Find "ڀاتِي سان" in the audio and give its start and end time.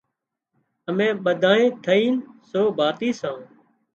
2.77-3.37